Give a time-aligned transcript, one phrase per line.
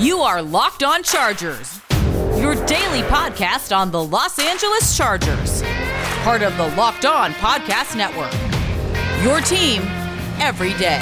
[0.00, 1.80] You are Locked On Chargers,
[2.36, 5.62] your daily podcast on the Los Angeles Chargers,
[6.22, 8.32] part of the Locked On Podcast Network.
[9.24, 9.82] Your team
[10.40, 11.00] every day.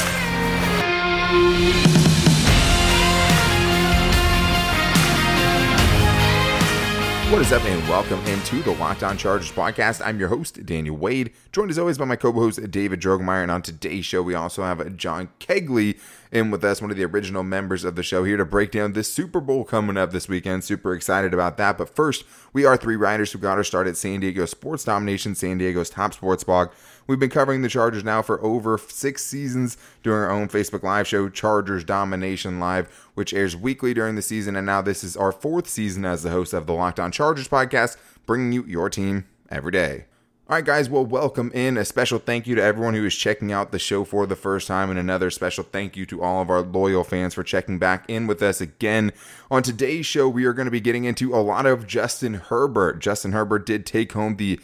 [7.28, 10.00] What is up, and welcome into the Locked On Chargers podcast.
[10.02, 13.42] I'm your host, Daniel Wade, joined as always by my co-host, David Drogemeyer.
[13.42, 15.98] And on today's show, we also have John Kegley
[16.30, 18.92] in with us, one of the original members of the show, here to break down
[18.92, 20.62] this Super Bowl coming up this weekend.
[20.62, 21.76] Super excited about that.
[21.78, 25.34] But first, we are three writers who got our start at San Diego Sports Domination,
[25.34, 26.70] San Diego's top sports blog.
[27.06, 31.06] We've been covering the Chargers now for over six seasons, doing our own Facebook Live
[31.06, 34.56] show, Chargers Domination Live, which airs weekly during the season.
[34.56, 37.48] And now this is our fourth season as the host of the Locked On Chargers
[37.48, 40.06] podcast, bringing you your team every day.
[40.48, 41.76] All right, guys, well, welcome in.
[41.76, 44.68] A special thank you to everyone who is checking out the show for the first
[44.68, 48.04] time, and another special thank you to all of our loyal fans for checking back
[48.08, 49.10] in with us again.
[49.50, 53.00] On today's show, we are going to be getting into a lot of Justin Herbert.
[53.00, 54.60] Justin Herbert did take home the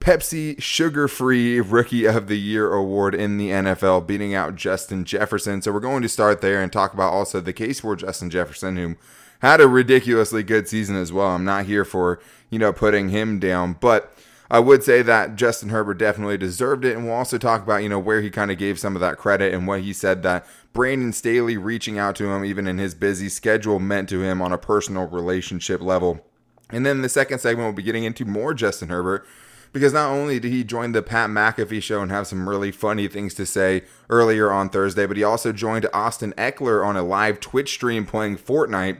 [0.00, 5.60] Pepsi Sugar Free Rookie of the Year award in the NFL, beating out Justin Jefferson.
[5.60, 8.78] So we're going to start there and talk about also the case for Justin Jefferson,
[8.78, 8.96] who
[9.40, 11.28] had a ridiculously good season as well.
[11.28, 14.10] I'm not here for, you know, putting him down, but
[14.50, 16.96] I would say that Justin Herbert definitely deserved it.
[16.96, 19.18] And we'll also talk about, you know, where he kind of gave some of that
[19.18, 22.94] credit and what he said that Brandon Staley reaching out to him, even in his
[22.94, 26.24] busy schedule, meant to him on a personal relationship level.
[26.70, 29.26] And then the second segment, we'll be getting into more Justin Herbert
[29.72, 33.08] because not only did he join the Pat McAfee show and have some really funny
[33.08, 37.40] things to say earlier on Thursday, but he also joined Austin Ekeler on a live
[37.40, 38.98] Twitch stream playing Fortnite,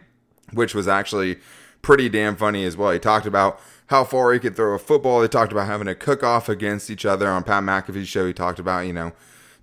[0.52, 1.38] which was actually
[1.82, 2.92] pretty damn funny as well.
[2.92, 5.20] He talked about how far he could throw a football.
[5.20, 8.26] They talked about having a cook off against each other on Pat McAfee's show.
[8.26, 9.12] He talked about, you know,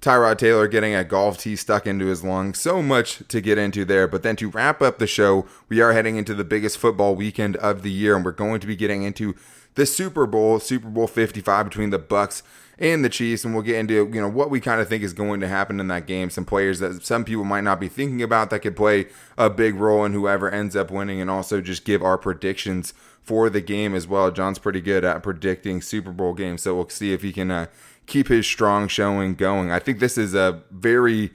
[0.02, 2.54] Tyrod Taylor getting a golf tee stuck into his lung.
[2.54, 4.08] So much to get into there.
[4.08, 7.56] But then to wrap up the show, we are heading into the biggest football weekend
[7.58, 9.36] of the year, and we're going to be getting into
[9.78, 12.42] the Super Bowl, Super Bowl 55 between the Bucks
[12.80, 15.14] and the Chiefs, and we'll get into you know what we kind of think is
[15.14, 16.32] going to happen in that game.
[16.32, 19.06] Some players that some people might not be thinking about that could play
[19.38, 23.52] a big role in whoever ends up winning, and also just give our predictions for
[23.52, 24.32] the game as well.
[24.32, 27.68] John's pretty good at predicting Super Bowl games, so we'll see if he can uh,
[28.08, 29.72] keep his strong showing going.
[29.72, 31.32] I think this is a very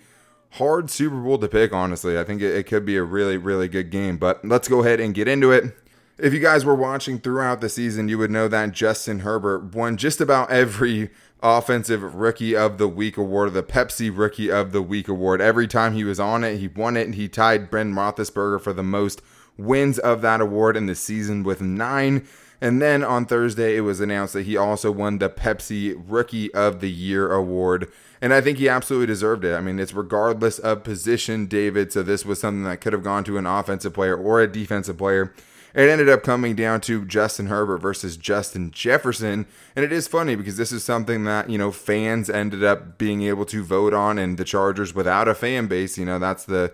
[0.51, 2.19] hard Super Bowl to pick, honestly.
[2.19, 4.99] I think it, it could be a really, really good game, but let's go ahead
[4.99, 5.77] and get into it.
[6.19, 9.97] If you guys were watching throughout the season, you would know that Justin Herbert won
[9.97, 11.11] just about every
[11.43, 15.41] Offensive Rookie of the Week award, the Pepsi Rookie of the Week award.
[15.41, 17.07] Every time he was on it, he won it.
[17.07, 19.23] And he tied Ben Roethlisberger for the most
[19.57, 22.27] wins of that award in the season with nine.
[22.61, 26.81] And then on Thursday, it was announced that he also won the Pepsi Rookie of
[26.81, 27.91] the Year award.
[28.21, 29.57] And I think he absolutely deserved it.
[29.57, 31.93] I mean, it's regardless of position, David.
[31.93, 34.99] So this was something that could have gone to an offensive player or a defensive
[34.99, 35.35] player.
[35.75, 39.47] It ended up coming down to Justin Herbert versus Justin Jefferson.
[39.75, 43.23] And it is funny because this is something that, you know, fans ended up being
[43.23, 46.73] able to vote on and the Chargers without a fan base, you know, that's the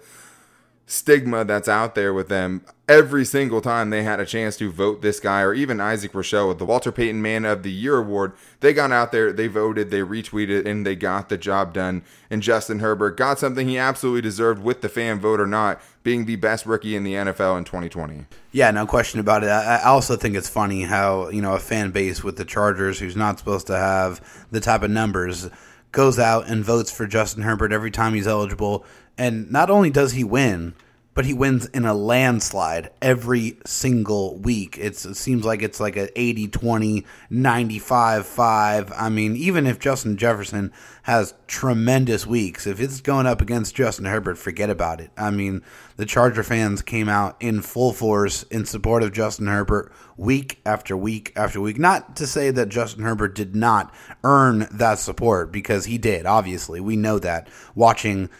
[0.90, 5.02] stigma that's out there with them every single time they had a chance to vote
[5.02, 8.32] this guy or even Isaac Rochell with the Walter Payton Man of the Year award.
[8.60, 12.02] They got out there, they voted, they retweeted, and they got the job done.
[12.30, 16.24] And Justin Herbert got something he absolutely deserved with the fan vote or not, being
[16.24, 18.24] the best rookie in the NFL in 2020.
[18.52, 19.50] Yeah, no question about it.
[19.50, 23.14] I also think it's funny how, you know, a fan base with the Chargers who's
[23.14, 25.50] not supposed to have the type of numbers
[25.92, 28.84] goes out and votes for Justin Herbert every time he's eligible
[29.18, 30.74] and not only does he win,
[31.18, 34.78] but he wins in a landslide every single week.
[34.78, 38.92] It's, it seems like it's like a 80 20, 95 5.
[38.94, 44.04] I mean, even if Justin Jefferson has tremendous weeks, if it's going up against Justin
[44.04, 45.10] Herbert, forget about it.
[45.16, 45.64] I mean,
[45.96, 50.96] the Charger fans came out in full force in support of Justin Herbert week after
[50.96, 51.80] week after week.
[51.80, 53.92] Not to say that Justin Herbert did not
[54.22, 56.78] earn that support, because he did, obviously.
[56.78, 58.30] We know that watching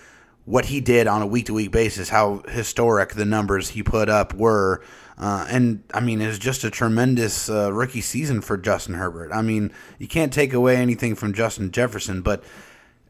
[0.49, 4.09] what he did on a week to week basis, how historic the numbers he put
[4.09, 4.83] up were.
[5.19, 9.31] Uh, and I mean, it's just a tremendous uh, rookie season for Justin Herbert.
[9.31, 12.43] I mean, you can't take away anything from Justin Jefferson, but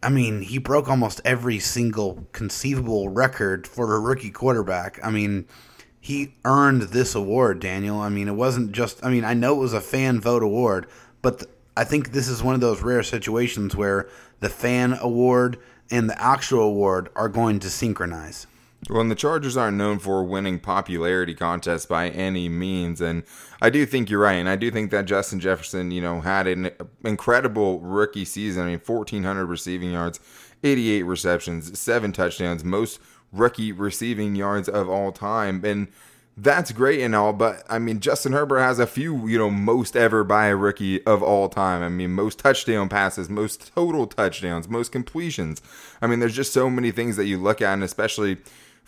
[0.03, 4.99] I mean, he broke almost every single conceivable record for a rookie quarterback.
[5.05, 5.47] I mean,
[6.01, 8.01] he earned this award, Daniel.
[8.01, 10.89] I mean, it wasn't just, I mean, I know it was a fan vote award,
[11.23, 11.45] but
[11.77, 14.09] I think this is one of those rare situations where
[14.41, 15.59] the fan award
[15.91, 18.47] and the actual award are going to synchronize.
[18.89, 23.25] Well, and the Chargers aren't known for winning popularity contests by any means, and
[23.61, 26.47] I do think you're right, and I do think that Justin Jefferson, you know, had
[26.47, 26.71] an
[27.05, 28.63] incredible rookie season.
[28.63, 30.21] I mean, 1,400 receiving yards,
[30.63, 33.01] 88 receptions, seven touchdowns, most
[33.33, 35.65] rookie receiving yards of all time.
[35.65, 35.89] And
[36.41, 39.97] that's great and all, but I mean, Justin Herbert has a few, you know, most
[39.97, 41.83] ever by a rookie of all time.
[41.83, 45.61] I mean, most touchdown passes, most total touchdowns, most completions.
[46.01, 48.39] I mean, there's just so many things that you look at, and especially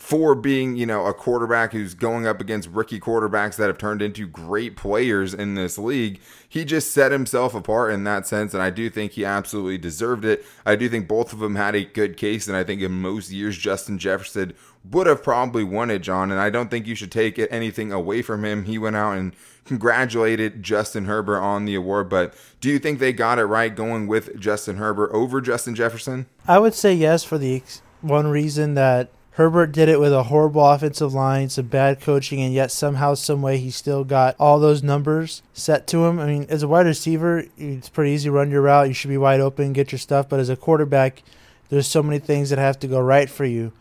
[0.01, 4.01] for being, you know, a quarterback who's going up against rookie quarterbacks that have turned
[4.01, 6.19] into great players in this league,
[6.49, 8.55] he just set himself apart in that sense.
[8.55, 10.43] And I do think he absolutely deserved it.
[10.65, 12.47] I do think both of them had a good case.
[12.47, 14.53] And I think in most years, Justin Jefferson
[14.89, 16.31] would have probably won it, John.
[16.31, 18.65] And I don't think you should take anything away from him.
[18.65, 22.09] He went out and congratulated Justin Herbert on the award.
[22.09, 26.25] But do you think they got it right going with Justin Herbert over Justin Jefferson?
[26.47, 27.61] I would say yes for the
[28.01, 32.53] one reason that Herbert did it with a horrible offensive line, some bad coaching, and
[32.53, 36.19] yet somehow, some way, he still got all those numbers set to him.
[36.19, 38.89] I mean, as a wide receiver, it's pretty easy to run your route.
[38.89, 40.27] You should be wide open, get your stuff.
[40.27, 41.23] But as a quarterback,
[41.69, 43.71] there's so many things that have to go right for you.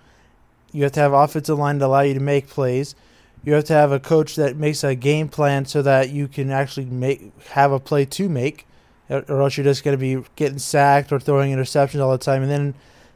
[0.70, 2.94] You have to have offensive line to allow you to make plays.
[3.42, 6.50] You have to have a coach that makes a game plan so that you can
[6.52, 8.68] actually make have a play to make,
[9.08, 12.42] or else you're just going to be getting sacked or throwing interceptions all the time.
[12.42, 12.74] And then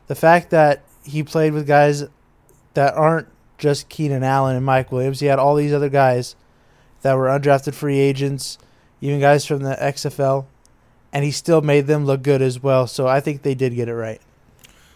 [0.09, 2.05] the fact that he played with guys
[2.75, 3.29] that aren't
[3.59, 5.21] just Keenan Allen and Mike Williams.
[5.21, 6.37] He had all these other guys
[7.03, 8.59] that were undrafted free agents,
[9.01, 10.47] even guys from the XFL,
[11.13, 12.87] and he still made them look good as well.
[12.87, 14.21] So I think they did get it right.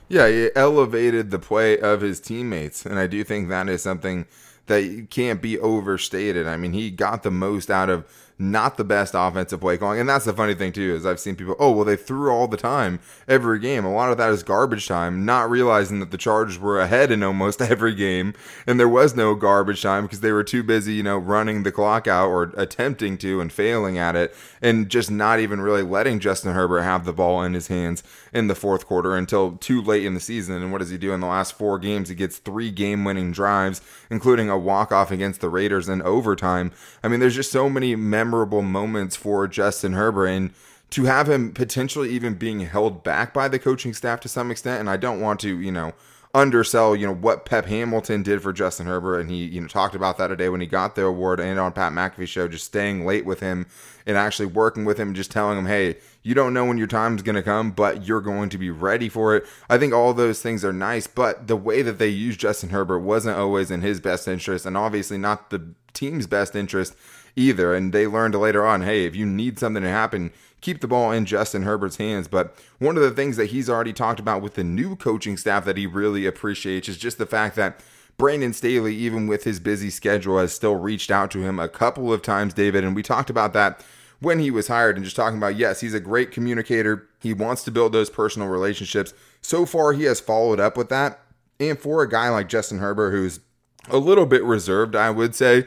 [0.09, 4.27] Yeah, he elevated the play of his teammates, and I do think that is something
[4.69, 6.47] that can't be overstated.
[6.47, 8.07] I mean, he got the most out of
[8.39, 9.99] not the best offensive play calling.
[9.99, 12.47] And that's the funny thing too, is I've seen people, oh well they threw all
[12.47, 13.85] the time every game.
[13.85, 17.23] A lot of that is garbage time, not realizing that the Chargers were ahead in
[17.23, 18.35] almost every game
[18.67, 21.73] and there was no garbage time because they were too busy, you know, running the
[21.73, 26.21] clock out or attempting to and failing at it and just not even really letting
[26.21, 30.05] Justin Herbert have the ball in his hands in the fourth quarter until too late
[30.05, 30.63] in the season.
[30.63, 32.09] And what does he do in the last four games?
[32.09, 33.81] He gets three game winning drives,
[34.11, 36.73] including a walk off against the Raiders in overtime.
[37.03, 40.27] I mean, there's just so many memorable moments for Justin Herbert.
[40.27, 40.51] And
[40.91, 44.81] to have him potentially even being held back by the coaching staff to some extent,
[44.81, 45.93] and I don't want to, you know,
[46.35, 49.95] undersell, you know, what Pep Hamilton did for Justin Herbert, and he, you know, talked
[49.95, 53.07] about that today when he got the award and on Pat McAfee show, just staying
[53.07, 53.67] late with him
[54.07, 55.97] and actually working with him, just telling him, hey,
[56.29, 59.09] you don't know when your time's going to come, but you're going to be ready
[59.09, 59.47] for it.
[59.71, 62.99] I think all those things are nice, but the way that they used Justin Herbert
[62.99, 66.95] wasn't always in his best interest, and obviously not the team's best interest
[67.35, 67.75] either.
[67.75, 70.31] And they learned later on, hey, if you need something to happen,
[70.61, 72.29] keep the ball in Justin Herbert's hands.
[72.29, 75.65] But one of the things that he's already talked about with the new coaching staff
[75.65, 77.81] that he really appreciates is just the fact that
[78.19, 82.13] Brandon Staley, even with his busy schedule, has still reached out to him a couple
[82.13, 82.85] of times, David.
[82.85, 83.83] And we talked about that
[84.21, 87.09] when he was hired and just talking about, yes, he's a great communicator.
[87.21, 89.15] He wants to build those personal relationships.
[89.41, 91.21] So far, he has followed up with that.
[91.61, 93.41] And for a guy like Justin Herbert, who's
[93.89, 95.67] a little bit reserved, I would say,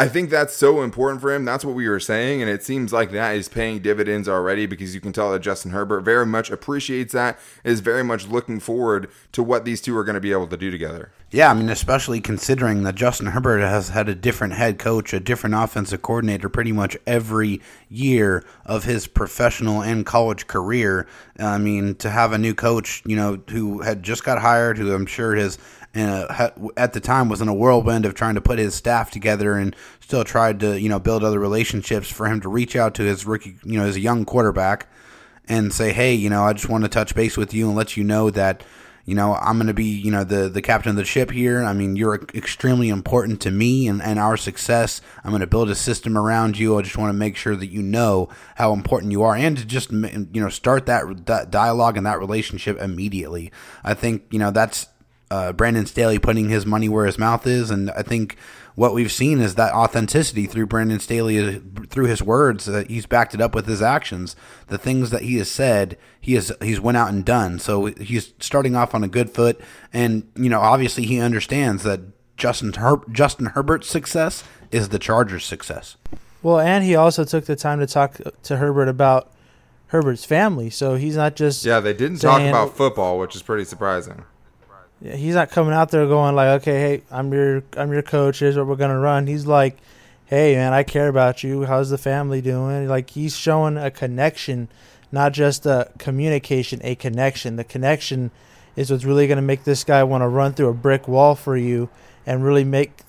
[0.00, 1.44] I think that's so important for him.
[1.44, 2.40] That's what we were saying.
[2.40, 5.72] And it seems like that is paying dividends already because you can tell that Justin
[5.72, 10.02] Herbert very much appreciates that, is very much looking forward to what these two are
[10.02, 11.12] going to be able to do together.
[11.30, 15.20] Yeah, I mean, especially considering that Justin Herbert has had a different head coach, a
[15.20, 17.60] different offensive coordinator pretty much every
[17.90, 21.06] year of his professional and college career.
[21.38, 24.94] I mean, to have a new coach, you know, who had just got hired, who
[24.94, 25.58] I'm sure has
[25.94, 29.54] uh, at the time was in a whirlwind of trying to put his staff together
[29.54, 33.02] and still tried to you know build other relationships for him to reach out to
[33.02, 34.88] his rookie you know his young quarterback
[35.48, 37.96] and say hey you know I just want to touch base with you and let
[37.96, 38.62] you know that
[39.04, 41.64] you know I'm going to be you know the the captain of the ship here.
[41.64, 45.00] I mean you're extremely important to me and, and our success.
[45.24, 46.78] I'm going to build a system around you.
[46.78, 49.34] I just want to make sure that you know how important you are.
[49.34, 53.50] And to just you know start that, that dialogue and that relationship immediately.
[53.82, 54.86] I think you know that's
[55.30, 58.36] uh, Brandon Staley putting his money where his mouth is, and I think
[58.74, 63.06] what we've seen is that authenticity through Brandon Staley, uh, through his words, that he's
[63.06, 64.34] backed it up with his actions.
[64.68, 67.58] The things that he has said, he has he's went out and done.
[67.58, 69.60] So he's starting off on a good foot,
[69.92, 72.00] and you know, obviously, he understands that
[72.36, 75.96] Justin Her- Justin Herbert's success is the Chargers' success.
[76.42, 79.30] Well, and he also took the time to talk to Herbert about
[79.88, 80.70] Herbert's family.
[80.70, 81.80] So he's not just yeah.
[81.80, 84.24] They didn't talk about football, which is pretty surprising.
[85.02, 88.40] Yeah, he's not coming out there going like, "Okay, hey, I'm your I'm your coach.
[88.40, 89.78] Here's what we're gonna run." He's like,
[90.26, 91.64] "Hey, man, I care about you.
[91.64, 94.68] How's the family doing?" Like he's showing a connection,
[95.10, 97.56] not just a communication, a connection.
[97.56, 98.30] The connection
[98.76, 101.56] is what's really gonna make this guy want to run through a brick wall for
[101.56, 101.88] you
[102.26, 103.00] and really make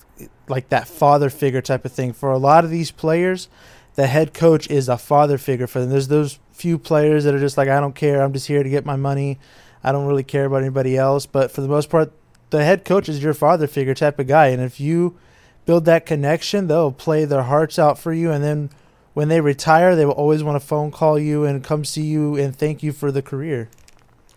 [0.48, 2.12] like that father figure type of thing.
[2.14, 3.48] For a lot of these players,
[3.96, 5.90] the head coach is a father figure for them.
[5.90, 8.22] There's those few players that are just like, "I don't care.
[8.22, 9.38] I'm just here to get my money."
[9.82, 11.26] I don't really care about anybody else.
[11.26, 12.12] But for the most part,
[12.50, 15.16] the head coach is your father figure type of guy, and if you
[15.64, 18.70] build that connection, they'll play their hearts out for you, and then
[19.14, 22.36] when they retire, they will always want to phone call you and come see you
[22.36, 23.68] and thank you for the career.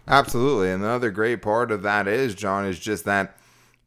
[0.07, 0.69] Absolutely.
[0.69, 3.37] And the other great part of that is, John, is just that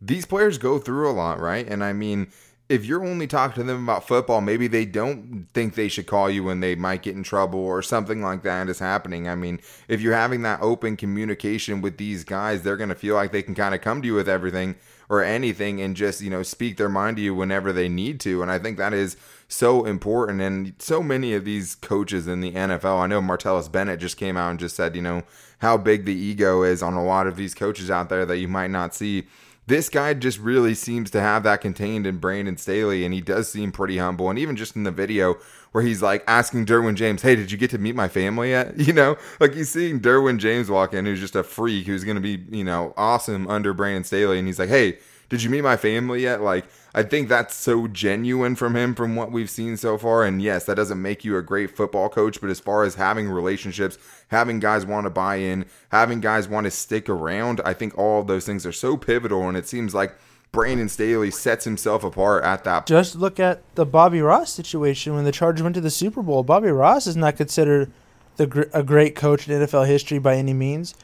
[0.01, 1.67] these players go through a lot, right?
[1.67, 2.29] And I mean,
[2.69, 6.29] if you're only talking to them about football, maybe they don't think they should call
[6.29, 9.27] you when they might get in trouble or something like that is happening.
[9.27, 13.15] I mean, if you're having that open communication with these guys, they're going to feel
[13.15, 14.77] like they can kind of come to you with everything
[15.09, 18.43] or anything and just, you know, speak their mind to you whenever they need to.
[18.43, 19.17] And I think that is
[19.49, 20.43] so important.
[20.43, 24.37] And so many of these coaches in the NFL, I know Martellus Bennett just came
[24.37, 25.23] out and just said, you know,
[25.61, 28.49] how big the ego is on a lot of these coaches out there that you
[28.49, 29.27] might not see
[29.69, 33.53] this guy just really seems to have that contained in Brandon Staley, and he does
[33.53, 34.31] seem pretty humble.
[34.31, 35.37] And even just in the video
[35.73, 38.75] where he's like asking Derwin James, "Hey, did you get to meet my family yet?"
[38.89, 42.17] You know, like he's seeing Derwin James walk in, who's just a freak, who's going
[42.17, 44.99] to be you know awesome under Brandon Staley, and he's like, "Hey,
[45.29, 46.65] did you meet my family yet?" Like
[46.99, 50.25] I think that's so genuine from him from what we've seen so far.
[50.25, 53.29] And yes, that doesn't make you a great football coach, but as far as having
[53.29, 53.99] relationships,
[54.33, 58.21] having guys want to buy in, having guys want to stick around, I think all
[58.21, 59.47] of those things are so pivotal.
[59.47, 60.17] And it seems like
[60.51, 62.89] Brandon Staley sets himself apart at that.
[62.89, 66.43] Just look at the Bobby Ross situation when the Chargers went to the Super Bowl.
[66.43, 67.93] Bobby Ross is not considered
[68.39, 70.97] the a great coach in NFL history by any means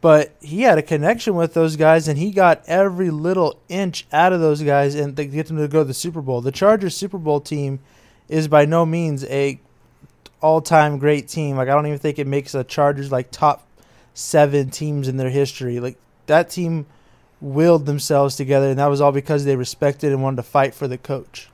[0.00, 4.32] but he had a connection with those guys and he got every little inch out
[4.32, 6.40] of those guys and they get them to go to the Super Bowl.
[6.40, 7.80] The Chargers Super Bowl team
[8.28, 9.60] is by no means a
[10.40, 11.56] all-time great team.
[11.56, 13.66] Like I don't even think it makes the Chargers like top
[14.14, 15.80] 7 teams in their history.
[15.80, 16.86] Like that team
[17.40, 20.86] willed themselves together and that was all because they respected and wanted to fight for
[20.86, 21.50] the coach.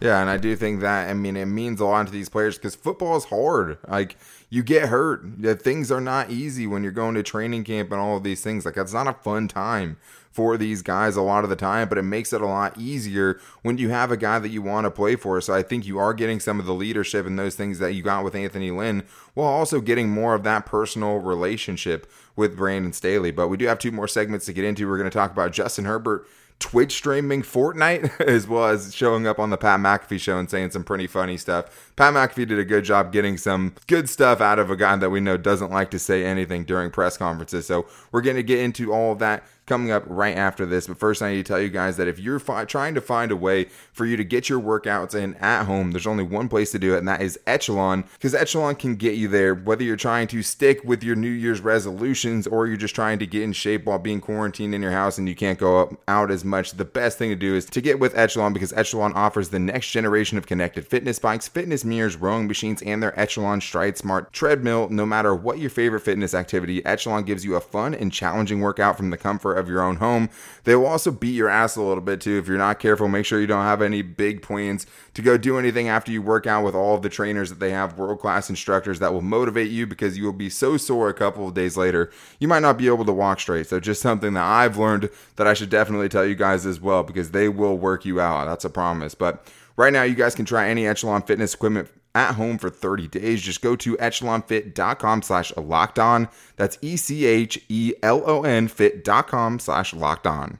[0.00, 2.56] Yeah, and I do think that I mean it means a lot to these players
[2.56, 3.78] because football is hard.
[3.86, 4.16] Like
[4.48, 5.22] you get hurt.
[5.60, 8.64] Things are not easy when you're going to training camp and all of these things.
[8.64, 9.98] Like that's not a fun time
[10.30, 13.40] for these guys a lot of the time, but it makes it a lot easier
[13.62, 15.40] when you have a guy that you want to play for.
[15.40, 18.02] So I think you are getting some of the leadership and those things that you
[18.02, 19.02] got with Anthony Lynn,
[19.34, 23.32] while also getting more of that personal relationship with Brandon Staley.
[23.32, 24.88] But we do have two more segments to get into.
[24.88, 26.26] We're going to talk about Justin Herbert
[26.60, 30.70] Twitch streaming Fortnite as well as showing up on the Pat McAfee show and saying
[30.70, 31.89] some pretty funny stuff.
[32.00, 35.10] Pat McAfee did a good job getting some good stuff out of a guy that
[35.10, 37.66] we know doesn't like to say anything during press conferences.
[37.66, 40.88] So we're going to get into all of that coming up right after this.
[40.88, 43.30] But first, I need to tell you guys that if you're fi- trying to find
[43.30, 46.72] a way for you to get your workouts in at home, there's only one place
[46.72, 49.54] to do it, and that is Echelon, because Echelon can get you there.
[49.54, 53.28] Whether you're trying to stick with your New Year's resolutions or you're just trying to
[53.28, 56.32] get in shape while being quarantined in your house and you can't go up, out
[56.32, 59.50] as much, the best thing to do is to get with Echelon because Echelon offers
[59.50, 63.98] the next generation of connected fitness bikes, fitness mirrors, rowing machines, and their Echelon Stride
[63.98, 64.88] Smart treadmill.
[64.88, 68.96] No matter what your favorite fitness activity, Echelon gives you a fun and challenging workout
[68.96, 70.30] from the comfort of your own home.
[70.64, 73.08] They will also beat your ass a little bit too if you're not careful.
[73.08, 76.46] Make sure you don't have any big plans to go do anything after you work
[76.46, 79.70] out with all of the trainers that they have, world class instructors that will motivate
[79.70, 82.10] you because you will be so sore a couple of days later.
[82.38, 83.66] You might not be able to walk straight.
[83.66, 87.02] So, just something that I've learned that I should definitely tell you guys as well
[87.02, 88.46] because they will work you out.
[88.46, 89.14] That's a promise.
[89.14, 89.44] But
[89.80, 93.42] right now, you guys can try any Echelon fitness equipment at home for 30 days.
[93.42, 96.28] Just go to echelonfit.com slash locked on.
[96.56, 100.58] That's E C H E L O N fit.com slash locked on.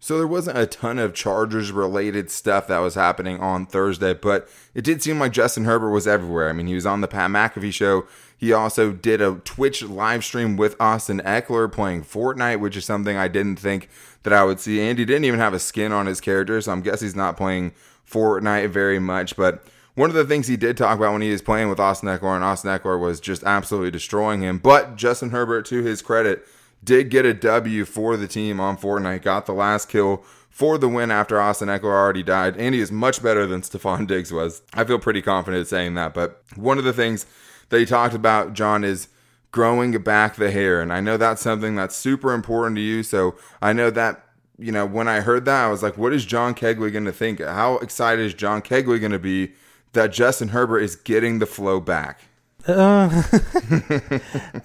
[0.00, 4.48] So there wasn't a ton of Chargers related stuff that was happening on Thursday, but
[4.72, 6.48] it did seem like Justin Herbert was everywhere.
[6.48, 8.06] I mean, he was on the Pat McAfee show.
[8.36, 13.16] He also did a Twitch live stream with Austin Ekeler playing Fortnite, which is something
[13.16, 13.88] I didn't think
[14.22, 14.80] that I would see.
[14.80, 17.36] And he didn't even have a skin on his character, so I'm guessing he's not
[17.36, 17.72] playing
[18.10, 19.36] Fortnite very much.
[19.36, 22.08] But one of the things he did talk about when he was playing with Austin
[22.08, 24.58] Ekeler, and Austin Ekeler was just absolutely destroying him.
[24.58, 26.46] But Justin Herbert, to his credit,
[26.82, 30.88] did get a W for the team on Fortnite, got the last kill for the
[30.88, 32.56] win after Austin Ekeler already died.
[32.56, 34.62] And he is much better than Stefon Diggs was.
[34.74, 36.14] I feel pretty confident saying that.
[36.14, 37.26] But one of the things
[37.68, 39.08] that he talked about, John, is
[39.50, 40.80] growing back the hair.
[40.80, 43.02] And I know that's something that's super important to you.
[43.02, 44.24] So I know that,
[44.58, 47.12] you know, when I heard that, I was like, what is John Kegley going to
[47.12, 47.40] think?
[47.42, 49.52] How excited is John Kegley going to be
[49.92, 52.20] that Justin Herbert is getting the flow back?
[52.66, 53.08] Uh,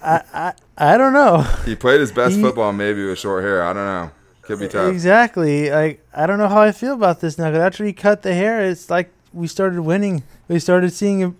[0.02, 1.42] I, I I don't know.
[1.64, 3.62] He played his best He- football maybe with short hair.
[3.62, 4.10] I don't know.
[4.42, 4.92] Could be tough.
[4.92, 5.70] Exactly.
[5.70, 7.50] Like I don't know how I feel about this now.
[7.50, 10.22] 'cause after he cut the hair, it's like we started winning.
[10.48, 11.36] We started seeing him,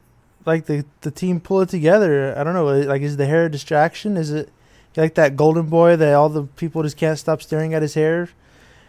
[0.47, 2.35] like the the team pull it together.
[2.37, 2.67] I don't know.
[2.67, 4.17] Like is the hair a distraction?
[4.17, 4.51] Is it
[4.97, 8.29] like that golden boy that all the people just can't stop staring at his hair?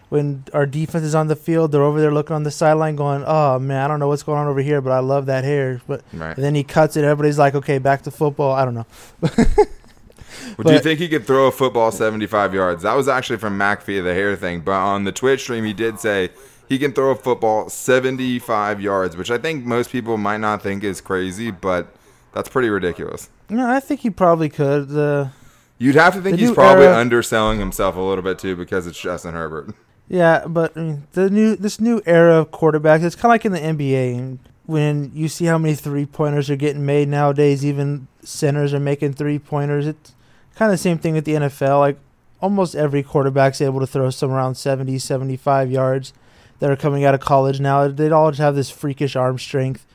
[0.09, 3.23] When our defense is on the field, they're over there looking on the sideline, going,
[3.25, 5.81] "Oh man, I don't know what's going on over here, but I love that hair."
[5.87, 6.35] But Right.
[6.35, 7.03] and then he cuts it.
[7.03, 8.85] Everybody's like, "Okay, back to football." I don't know.
[10.57, 12.83] Well, do you think he could throw a football 75 yards?
[12.83, 14.61] That was actually from McAfee, the hair thing.
[14.61, 16.29] But on the Twitch stream, he did say
[16.67, 20.83] he can throw a football 75 yards, which I think most people might not think
[20.83, 21.95] is crazy, but
[22.33, 23.29] that's pretty ridiculous.
[23.49, 24.89] No, I think he probably could.
[24.89, 25.31] The
[25.77, 28.99] You'd have to think he's probably era- underselling himself a little bit too because it's
[28.99, 29.75] Justin Herbert.
[30.07, 33.03] yeah, but I mean, the new this new era of quarterbacks.
[33.03, 34.37] It's kind of like in the NBA.
[34.65, 39.13] When you see how many three pointers are getting made nowadays, even centers are making
[39.13, 39.85] three pointers.
[39.85, 40.13] It's
[40.55, 41.79] kind of the same thing with the NFL.
[41.79, 41.99] Like
[42.41, 46.13] almost every quarterback's able to throw some around 70, 75 yards
[46.59, 47.87] that are coming out of college now.
[47.87, 49.85] They'd all just have this freakish arm strength.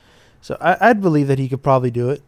[0.40, 2.22] So I, I'd believe that he could probably do it.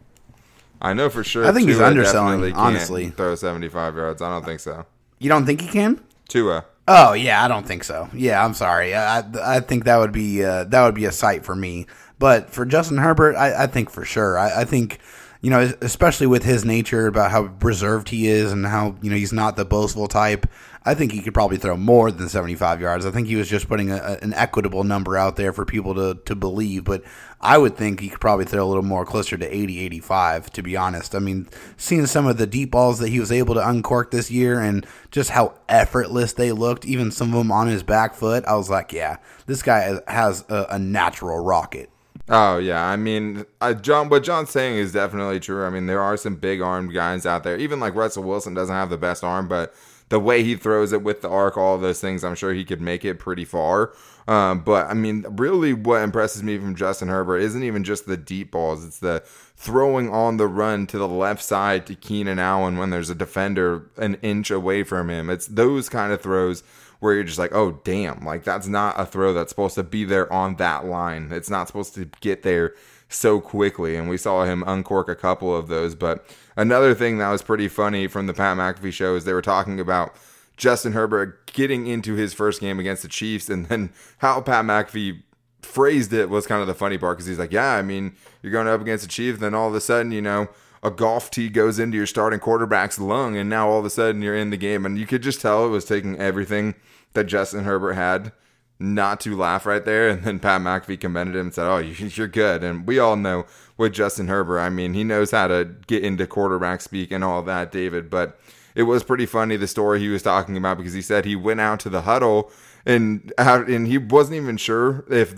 [0.81, 1.45] I know for sure.
[1.45, 3.09] I think he's underselling, definitely can't honestly.
[3.09, 4.21] throw 75 yards.
[4.21, 4.85] I don't think so.
[5.19, 6.03] You don't think he can?
[6.27, 6.65] Tua.
[6.87, 8.09] Oh yeah, I don't think so.
[8.13, 8.93] Yeah, I'm sorry.
[8.93, 11.87] I I, I think that would be uh, that would be a sight for me.
[12.19, 14.37] But for Justin Herbert, I, I think for sure.
[14.37, 14.99] I, I think
[15.43, 19.17] you know, especially with his nature about how reserved he is and how you know
[19.17, 20.47] he's not the boastful type.
[20.85, 23.05] I think he could probably throw more than 75 yards.
[23.05, 26.15] I think he was just putting a, an equitable number out there for people to,
[26.25, 26.85] to believe.
[26.85, 27.03] But
[27.41, 30.63] I would think he could probably throw a little more closer to 80, 85, to
[30.63, 31.13] be honest.
[31.13, 34.31] I mean, seeing some of the deep balls that he was able to uncork this
[34.31, 38.45] year and just how effortless they looked, even some of them on his back foot,
[38.45, 41.89] I was like, yeah, this guy has a, a natural rocket.
[42.29, 44.07] Oh yeah, I mean, uh, John.
[44.07, 45.65] What John's saying is definitely true.
[45.65, 47.57] I mean, there are some big armed guys out there.
[47.57, 49.73] Even like Russell Wilson doesn't have the best arm, but
[50.07, 52.79] the way he throws it with the arc, all those things, I'm sure he could
[52.79, 53.93] make it pretty far.
[54.27, 58.15] Um, but I mean, really, what impresses me from Justin Herbert isn't even just the
[58.15, 59.21] deep balls; it's the
[59.57, 63.89] throwing on the run to the left side to Keenan Allen when there's a defender
[63.97, 65.29] an inch away from him.
[65.29, 66.63] It's those kind of throws
[67.03, 70.05] where you're just like, oh damn, like that's not a throw that's supposed to be
[70.05, 71.27] there on that line.
[71.31, 72.73] It's not supposed to get there
[73.09, 73.97] so quickly.
[73.97, 75.95] And we saw him uncork a couple of those.
[75.95, 79.41] But another thing that was pretty funny from the Pat McAfee show is they were
[79.41, 80.15] talking about
[80.55, 85.23] Justin Herbert getting into his first game against the Chiefs, and then how Pat McAfee
[85.61, 88.51] phrased it was kind of the funny part because he's like, yeah, I mean, you're
[88.51, 90.47] going up against the Chiefs, then all of a sudden, you know,
[90.83, 94.21] a golf tee goes into your starting quarterback's lung, and now all of a sudden
[94.21, 96.75] you're in the game, and you could just tell it was taking everything
[97.13, 98.31] that Justin Herbert had
[98.79, 100.09] not to laugh right there.
[100.09, 103.15] And then Pat McAfee commended him and said, "Oh, you- you're good." And we all
[103.15, 103.45] know
[103.77, 107.41] with Justin Herbert, I mean, he knows how to get into quarterback speak and all
[107.43, 108.09] that, David.
[108.09, 108.37] But
[108.75, 111.61] it was pretty funny the story he was talking about because he said he went
[111.61, 112.51] out to the huddle
[112.85, 115.33] and out, and he wasn't even sure if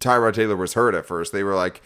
[0.00, 1.32] Tyrod Taylor was hurt at first.
[1.32, 1.80] They were like,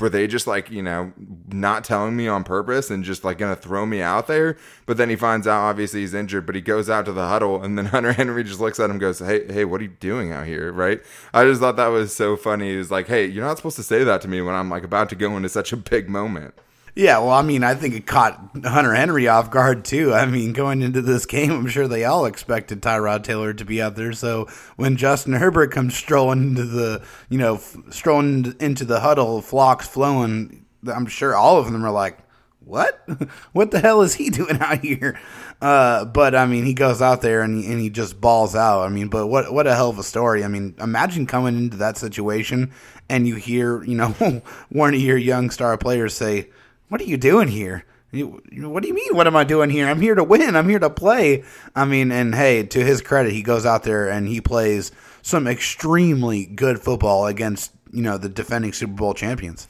[0.00, 1.12] were they just like, you know,
[1.48, 4.56] not telling me on purpose and just like gonna throw me out there?
[4.86, 7.62] But then he finds out obviously he's injured, but he goes out to the huddle
[7.62, 10.32] and then Hunter Henry just looks at him goes, Hey, hey, what are you doing
[10.32, 10.72] out here?
[10.72, 11.02] Right?
[11.32, 12.70] I just thought that was so funny.
[12.70, 14.84] He was like, Hey, you're not supposed to say that to me when I'm like
[14.84, 16.54] about to go into such a big moment.
[16.98, 20.12] Yeah, well, I mean, I think it caught Hunter Henry off guard too.
[20.12, 23.80] I mean, going into this game, I'm sure they all expected Tyrod Taylor to be
[23.80, 24.12] out there.
[24.12, 29.86] So when Justin Herbert comes strolling into the, you know, strolling into the huddle, flocks
[29.86, 32.18] flowing, I'm sure all of them are like,
[32.64, 33.00] "What?
[33.52, 35.20] what the hell is he doing out here?"
[35.62, 38.82] Uh, but I mean, he goes out there and he, and he just balls out.
[38.82, 40.42] I mean, but what what a hell of a story.
[40.42, 42.72] I mean, imagine coming into that situation
[43.08, 44.08] and you hear, you know,
[44.68, 46.48] one of your young star players say,
[46.88, 49.14] "What are you doing here?" What do you mean?
[49.14, 49.86] What am I doing here?
[49.86, 50.56] I'm here to win.
[50.56, 51.44] I'm here to play.
[51.76, 55.46] I mean, and hey, to his credit, he goes out there and he plays some
[55.46, 59.68] extremely good football against you know the defending Super Bowl champions.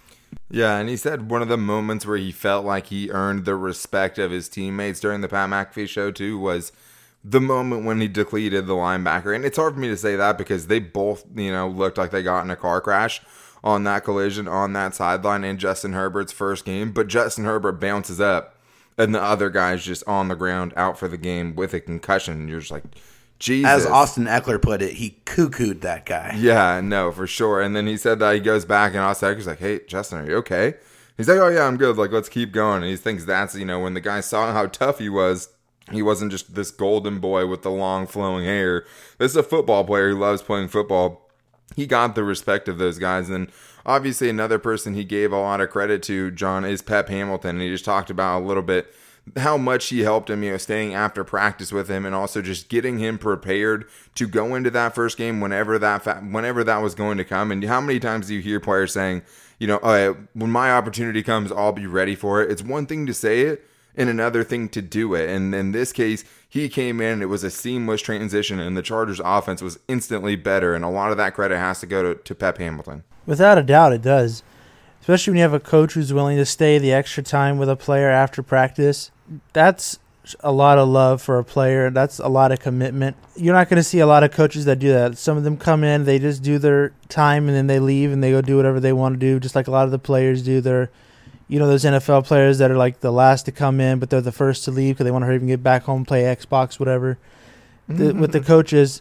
[0.50, 3.56] Yeah, and he said one of the moments where he felt like he earned the
[3.56, 6.70] respect of his teammates during the Pat McAfee show too was
[7.24, 9.34] the moment when he depleted the linebacker.
[9.34, 12.12] And it's hard for me to say that because they both, you know, looked like
[12.12, 13.20] they got in a car crash
[13.64, 16.92] on that collision on that sideline in Justin Herbert's first game.
[16.92, 18.56] But Justin Herbert bounces up
[18.98, 22.48] and the other guy's just on the ground out for the game with a concussion.
[22.48, 22.84] You're just like,
[23.38, 23.70] Jesus.
[23.70, 26.34] As Austin Ekeler put it, he cuckooed that guy.
[26.36, 27.62] Yeah, no, for sure.
[27.62, 30.26] And then he said that he goes back and Austin Ekeler's like, "Hey, Justin, are
[30.28, 30.74] you okay?"
[31.16, 31.96] He's like, "Oh yeah, I'm good.
[31.96, 34.66] Like, let's keep going." And he thinks that's you know when the guy saw how
[34.66, 35.50] tough he was.
[35.92, 38.84] He wasn't just this golden boy with the long flowing hair.
[39.18, 41.27] This is a football player who loves playing football.
[41.76, 43.50] He got the respect of those guys, and
[43.86, 47.56] obviously another person he gave a lot of credit to, John, is Pep Hamilton.
[47.56, 48.92] And he just talked about a little bit
[49.36, 52.68] how much he helped him, you know, staying after practice with him, and also just
[52.68, 56.94] getting him prepared to go into that first game whenever that fa- whenever that was
[56.94, 57.52] going to come.
[57.52, 59.22] And how many times do you hear players saying,
[59.58, 62.50] you know, when my opportunity comes, I'll be ready for it.
[62.50, 63.66] It's one thing to say it,
[63.98, 65.28] and another thing to do it.
[65.28, 69.20] And in this case, he came in, it was a seamless transition, and the Chargers'
[69.22, 70.74] offense was instantly better.
[70.74, 73.02] And a lot of that credit has to go to, to Pep Hamilton.
[73.26, 74.44] Without a doubt, it does.
[75.00, 77.76] Especially when you have a coach who's willing to stay the extra time with a
[77.76, 79.10] player after practice.
[79.52, 79.98] that's
[80.40, 81.90] a lot of love for a player.
[81.90, 83.16] That's a lot of commitment.
[83.34, 85.16] You're not going to see a lot of coaches that do that.
[85.18, 88.22] Some of them come in, they just do their time, and then they leave and
[88.22, 90.42] they go do whatever they want to do, just like a lot of the players
[90.42, 90.60] do.
[90.60, 90.90] They're,
[91.48, 94.20] you know, those NFL players that are like the last to come in, but they're
[94.20, 96.78] the first to leave because they want to hurry and get back home, play Xbox,
[96.78, 97.18] whatever.
[97.88, 98.20] The, mm-hmm.
[98.20, 99.00] with the coaches,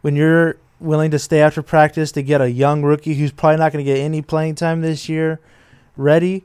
[0.00, 3.72] when you're willing to stay after practice to get a young rookie who's probably not
[3.72, 5.40] going to get any playing time this year
[5.96, 6.44] ready,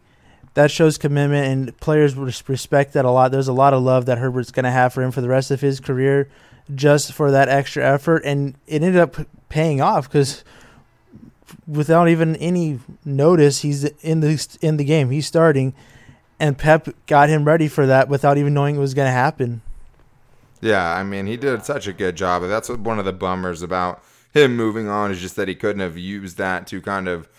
[0.56, 3.32] that shows commitment and players respect that a lot.
[3.32, 5.52] There's a lot of love that Herbert's going to have for him for the rest
[5.52, 6.28] of his career
[6.74, 9.16] just for that extra effort and it ended up
[9.50, 10.44] paying off cuz
[11.68, 15.10] without even any notice he's in the in the game.
[15.10, 15.74] He's starting
[16.40, 19.62] and Pep got him ready for that without even knowing it was going to happen.
[20.62, 22.44] Yeah, I mean, he did such a good job.
[22.44, 25.98] That's one of the bummers about him moving on is just that he couldn't have
[25.98, 27.30] used that to kind of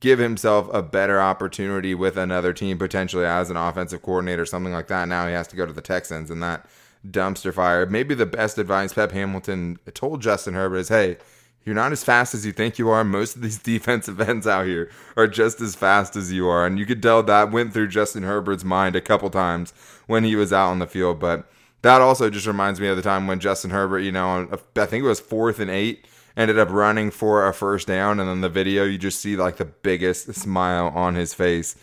[0.00, 4.88] give himself a better opportunity with another team potentially as an offensive coordinator, something like
[4.88, 5.08] that.
[5.08, 6.66] Now he has to go to the Texans and that
[7.06, 7.84] dumpster fire.
[7.84, 11.18] Maybe the best advice Pep Hamilton told Justin Herbert is, hey,
[11.64, 13.04] you're not as fast as you think you are.
[13.04, 16.66] Most of these defensive ends out here are just as fast as you are.
[16.66, 19.72] And you could tell that went through Justin Herbert's mind a couple times
[20.06, 21.20] when he was out on the field.
[21.20, 21.50] But
[21.82, 25.04] that also just reminds me of the time when Justin Herbert, you know, I think
[25.04, 28.48] it was fourth and eight ended up running for a first down, and then the
[28.48, 31.76] video you just see like the biggest smile on his face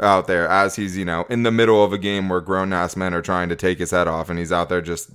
[0.00, 2.96] out there as he's you know in the middle of a game where grown ass
[2.96, 5.10] men are trying to take his head off, and he's out there just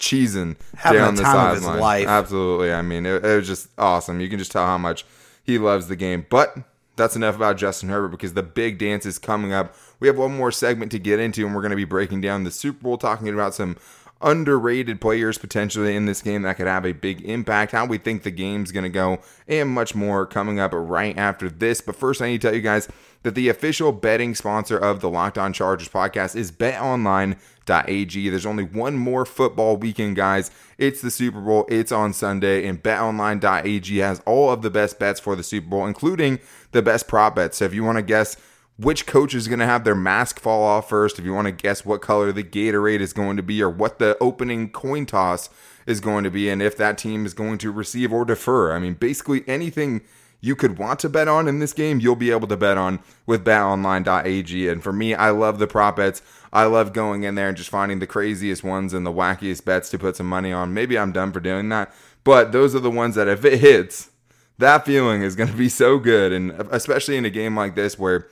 [0.00, 1.80] cheesing Having down the the time of his sideline.
[1.80, 2.08] life.
[2.08, 4.20] Absolutely, I mean it, it was just awesome.
[4.20, 5.04] You can just tell how much
[5.44, 6.56] he loves the game, but.
[6.96, 9.74] That's enough about Justin Herbert because the big dance is coming up.
[10.00, 12.44] We have one more segment to get into, and we're going to be breaking down
[12.44, 13.78] the Super Bowl, talking about some
[14.22, 18.22] underrated players potentially in this game that could have a big impact, how we think
[18.22, 21.80] the game's going to go, and much more coming up right after this.
[21.80, 22.88] But first, I need to tell you guys
[23.22, 28.28] that the official betting sponsor of the Locked On Chargers podcast is betonline.ag.
[28.28, 30.50] There's only one more football weekend, guys.
[30.78, 31.66] It's the Super Bowl.
[31.68, 35.86] It's on Sunday, and betonline.ag has all of the best bets for the Super Bowl,
[35.86, 36.40] including
[36.72, 37.58] the best prop bets.
[37.58, 38.36] So if you want to guess
[38.80, 41.52] which coach is going to have their mask fall off first, if you want to
[41.52, 45.50] guess what color the Gatorade is going to be, or what the opening coin toss
[45.86, 48.72] is going to be, and if that team is going to receive or defer.
[48.72, 50.00] I mean, basically anything
[50.40, 53.00] you could want to bet on in this game, you'll be able to bet on
[53.26, 54.68] with betonline.ag.
[54.68, 56.22] And for me, I love the prop bets.
[56.50, 59.90] I love going in there and just finding the craziest ones and the wackiest bets
[59.90, 60.72] to put some money on.
[60.72, 61.92] Maybe I'm done for doing that,
[62.24, 64.10] but those are the ones that if it hits,
[64.56, 66.32] that feeling is going to be so good.
[66.32, 68.28] And especially in a game like this where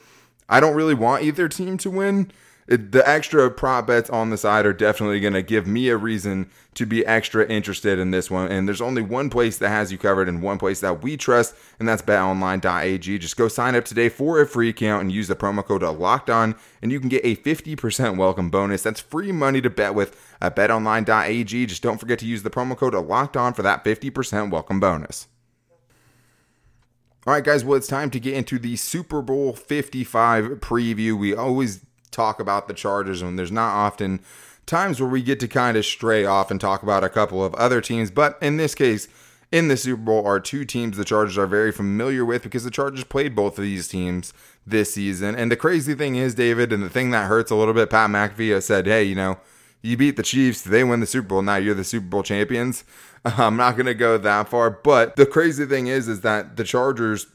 [0.48, 2.30] I don't really want either team to win.
[2.68, 5.96] It, the extra prop bets on the side are definitely going to give me a
[5.96, 8.50] reason to be extra interested in this one.
[8.50, 11.54] And there's only one place that has you covered and one place that we trust,
[11.78, 13.18] and that's betonline.ag.
[13.18, 16.28] Just go sign up today for a free account and use the promo code locked
[16.28, 18.82] on, and you can get a 50% welcome bonus.
[18.82, 21.66] That's free money to bet with at betonline.ag.
[21.66, 25.26] Just don't forget to use the promo code locked on for that 50% welcome bonus.
[27.26, 31.18] All right, guys, well, it's time to get into the Super Bowl 55 preview.
[31.18, 34.20] We always talk about the Chargers, and there's not often
[34.66, 37.54] times where we get to kind of stray off and talk about a couple of
[37.56, 38.10] other teams.
[38.10, 39.08] But in this case,
[39.50, 42.70] in the Super Bowl are two teams the Chargers are very familiar with because the
[42.70, 44.32] Chargers played both of these teams
[44.66, 45.34] this season.
[45.34, 48.10] And the crazy thing is, David, and the thing that hurts a little bit, Pat
[48.10, 49.38] McAfee said, hey, you know,
[49.82, 52.84] you beat the Chiefs, they win the Super Bowl, now you're the Super Bowl champions.
[53.24, 56.64] I'm not going to go that far, but the crazy thing is is that the
[56.64, 57.26] Chargers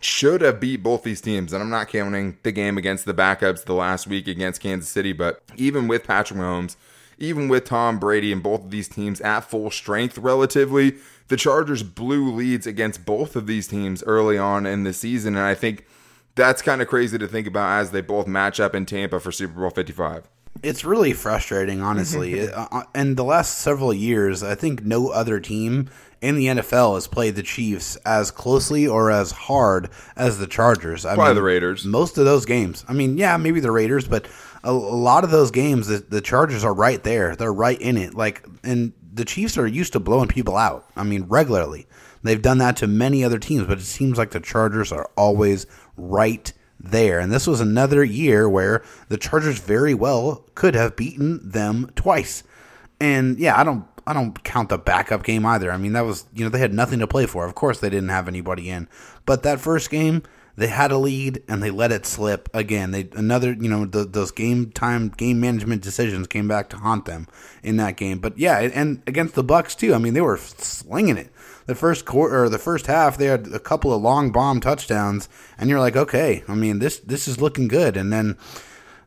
[0.00, 3.64] should have beat both these teams, and I'm not counting the game against the backups
[3.64, 6.76] the last week against Kansas City, but even with Patrick Mahomes,
[7.18, 10.96] even with Tom Brady and both of these teams at full strength relatively,
[11.28, 15.44] the Chargers blew leads against both of these teams early on in the season, and
[15.44, 15.86] I think
[16.34, 19.30] that's kind of crazy to think about as they both match up in Tampa for
[19.30, 20.28] Super Bowl 55.
[20.62, 22.34] It's really frustrating, honestly.
[22.34, 25.90] It- uh, in the last several years, I think no other team
[26.20, 31.04] in the NFL has played the Chiefs as closely or as hard as the Chargers.
[31.04, 31.84] I Probably the Raiders.
[31.84, 32.82] Most of those games.
[32.88, 34.26] I mean, yeah, maybe the Raiders, but
[34.62, 37.36] a, a lot of those games, the, the Chargers are right there.
[37.36, 38.14] They're right in it.
[38.14, 40.86] Like, and the Chiefs are used to blowing people out.
[40.96, 41.86] I mean, regularly.
[42.22, 45.66] They've done that to many other teams, but it seems like the Chargers are always
[45.98, 46.50] right
[46.84, 47.18] there.
[47.18, 52.42] And this was another year where the Chargers very well could have beaten them twice.
[53.00, 55.72] And yeah, I don't I don't count the backup game either.
[55.72, 57.46] I mean, that was, you know, they had nothing to play for.
[57.46, 58.88] Of course they didn't have anybody in.
[59.24, 60.22] But that first game,
[60.56, 62.90] they had a lead and they let it slip again.
[62.90, 67.06] They another, you know, the, those game time game management decisions came back to haunt
[67.06, 67.26] them
[67.62, 68.18] in that game.
[68.18, 69.94] But yeah, and against the Bucks too.
[69.94, 71.30] I mean, they were slinging it.
[71.66, 75.28] The first quarter or the first half, they had a couple of long bomb touchdowns,
[75.56, 77.96] and you're like, okay, I mean, this this is looking good.
[77.96, 78.36] And then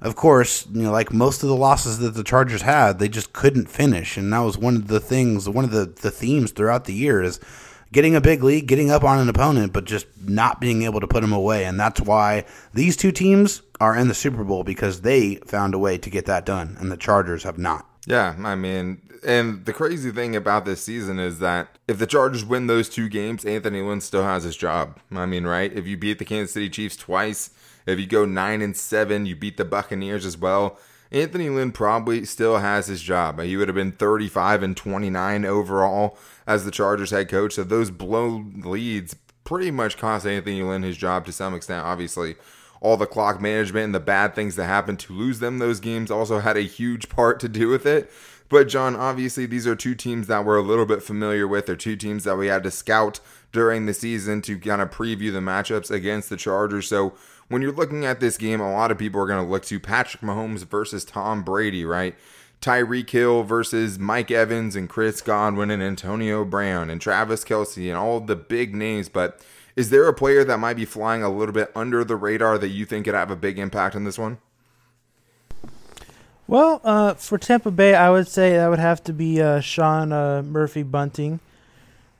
[0.02, 3.34] of course, you know, like most of the losses that the Chargers had, they just
[3.34, 6.86] couldn't finish, and that was one of the things, one of the the themes throughout
[6.86, 7.39] the year is
[7.91, 11.08] getting a big lead, getting up on an opponent, but just not being able to
[11.08, 15.02] put them away, and that's why these two teams are in the Super Bowl because
[15.02, 17.86] they found a way to get that done, and the Chargers have not.
[18.06, 22.46] Yeah, I mean, and the crazy thing about this season is that if the Chargers
[22.46, 25.00] win those two games, Anthony Lynn still has his job.
[25.12, 25.72] I mean, right?
[25.72, 27.50] If you beat the Kansas City Chiefs twice,
[27.86, 30.80] if you go nine and seven, you beat the Buccaneers as well.
[31.12, 33.40] Anthony Lynn probably still has his job.
[33.42, 37.54] He would have been 35 and 29 overall as the Chargers head coach.
[37.54, 41.86] So those blow leads pretty much cost Anthony Lynn his job to some extent.
[41.86, 42.36] Obviously,
[42.82, 46.12] all the clock management and the bad things that happened to lose them those games
[46.12, 48.12] also had a huge part to do with it.
[48.50, 51.66] But John, obviously these are two teams that we're a little bit familiar with.
[51.66, 53.20] They're two teams that we had to scout
[53.52, 56.88] during the season to kind of preview the matchups against the Chargers.
[56.88, 57.14] So
[57.50, 59.80] when you're looking at this game, a lot of people are going to look to
[59.80, 62.16] Patrick Mahomes versus Tom Brady, right?
[62.62, 67.98] Tyreek Hill versus Mike Evans and Chris Godwin and Antonio Brown and Travis Kelce and
[67.98, 69.10] all the big names.
[69.10, 69.42] But
[69.76, 72.70] is there a player that might be flying a little bit under the radar that
[72.70, 74.40] you think could have a big impact on this one?
[76.48, 80.14] Well, uh, for Tampa Bay, I would say that would have to be uh, Sean
[80.14, 81.42] uh, Murphy Bunting,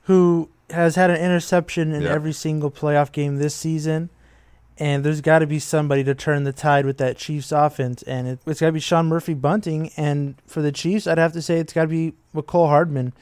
[0.02, 4.10] who has had an interception in every single playoff game this season.
[4.76, 8.02] And there's got to be somebody to turn the tide with that Chiefs offense.
[8.02, 9.90] And it, has got to be Sean Murphy Bunting.
[9.96, 13.12] And for the Chiefs, I'd have to say it's got to be Mecole Hardman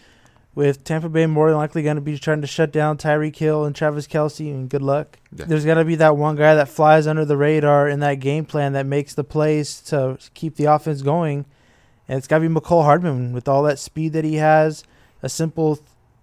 [0.57, 3.66] with Tampa Bay more than likely going to be trying to shut down Tyreek Hill
[3.66, 5.19] and Travis Kelce, and good luck.
[5.37, 5.45] Yeah.
[5.45, 8.47] There's got to be that one guy that flies under the radar in that game
[8.47, 11.45] plan that makes the plays to keep the offense going,
[12.09, 14.83] and it's got to be Mecole Hardman with all that speed that he has.
[15.23, 15.79] A simple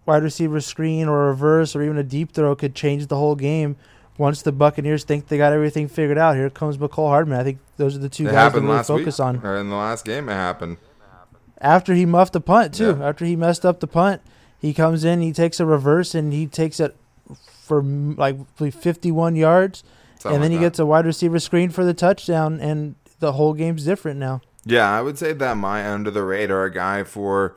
[0.06, 3.76] wide receiver screen or reverse or even a deep throw could change the whole game.
[4.18, 7.40] Once the Buccaneers think they got everything figured out, here comes Mecole Hardman.
[7.40, 9.42] I think those are the two it guys to really focus week, on.
[9.44, 10.78] Or in the last game, it happened
[11.64, 12.98] after he muffed the punt too.
[13.00, 13.08] Yeah.
[13.10, 14.22] After he messed up the punt,
[14.60, 16.96] he comes in, he takes a reverse, and he takes it
[17.64, 19.84] for like 51 yards,
[20.20, 20.70] Something and then like he that.
[20.72, 24.42] gets a wide receiver screen for the touchdown, and the whole game's different now.
[24.66, 27.56] Yeah, I would say that my under the radar guy for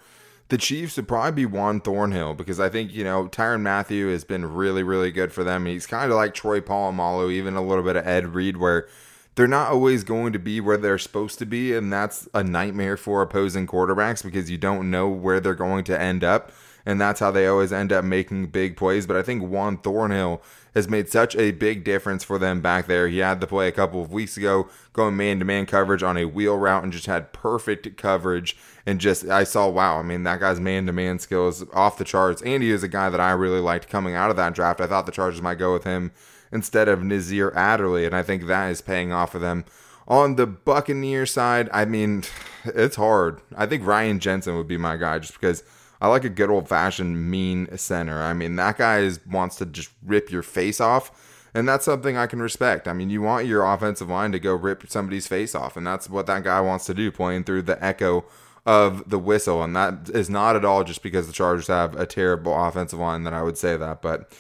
[0.48, 4.24] the Chiefs would probably be Juan Thornhill because I think, you know, Tyrann Mathieu has
[4.24, 5.66] been really, really good for them.
[5.66, 8.88] He's kind of like Troy Polamalu, even a little bit of Ed Reed, where
[9.36, 12.96] they're not always going to be where they're supposed to be, and that's a nightmare
[12.96, 16.50] for opposing quarterbacks because you don't know where they're going to end up,
[16.86, 19.06] and that's how they always end up making big plays.
[19.06, 20.42] But I think Juan Thornhill
[20.74, 23.08] has made such a big difference for them back there.
[23.08, 26.16] He had the play a couple of weeks ago going man to man coverage on
[26.16, 28.56] a wheel route and just had perfect coverage.
[28.86, 32.04] And just, I saw, wow, I mean, that guy's man to man skills off the
[32.04, 32.40] charts.
[32.42, 34.80] And he is a guy that I really liked coming out of that draft.
[34.80, 36.12] I thought the Chargers might go with him
[36.52, 39.64] instead of Nasir Adderley, and I think that is paying off for them.
[40.08, 42.24] On the Buccaneer side, I mean,
[42.64, 43.40] it's hard.
[43.56, 45.62] I think Ryan Jensen would be my guy just because
[46.00, 48.22] I like a good old fashioned mean center.
[48.22, 52.16] I mean, that guy is, wants to just rip your face off, and that's something
[52.16, 52.86] I can respect.
[52.86, 56.10] I mean, you want your offensive line to go rip somebody's face off, and that's
[56.10, 58.26] what that guy wants to do, playing through the echo
[58.66, 59.62] of the whistle.
[59.62, 63.22] And that is not at all just because the Chargers have a terrible offensive line
[63.22, 64.32] that I would say that, but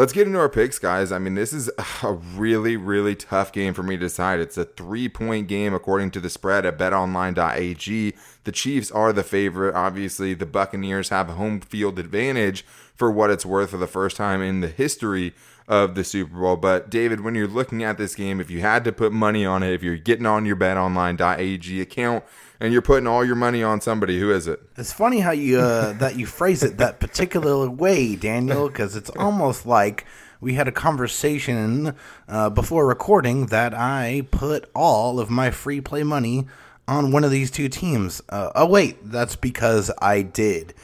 [0.00, 1.12] Let's get into our picks, guys.
[1.12, 1.70] I mean, this is
[2.02, 4.40] a really, really tough game for me to decide.
[4.40, 8.14] It's a three point game according to the spread at betonline.ag.
[8.44, 9.74] The Chiefs are the favorite.
[9.74, 14.16] Obviously, the Buccaneers have a home field advantage for what it's worth for the first
[14.16, 15.34] time in the history
[15.68, 16.56] of the Super Bowl.
[16.56, 19.62] But, David, when you're looking at this game, if you had to put money on
[19.62, 22.24] it, if you're getting on your betonline.ag account,
[22.60, 24.20] and you're putting all your money on somebody.
[24.20, 24.60] Who is it?
[24.76, 29.10] It's funny how you uh, that you phrase it that particular way, Daniel, because it's
[29.10, 30.06] almost like
[30.40, 31.94] we had a conversation
[32.28, 36.46] uh, before recording that I put all of my free play money
[36.86, 38.20] on one of these two teams.
[38.28, 40.74] Uh, oh wait, that's because I did.